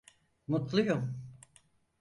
Mutluyum. 0.47 1.15